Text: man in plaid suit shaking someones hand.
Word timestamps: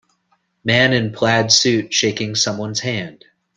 man 0.63 0.93
in 0.93 1.11
plaid 1.13 1.51
suit 1.51 1.93
shaking 1.93 2.33
someones 2.33 2.79
hand. 2.79 3.23